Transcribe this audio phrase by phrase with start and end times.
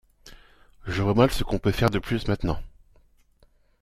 [0.87, 2.59] Je vois mal ce qu’on peut faire de plus maintenant.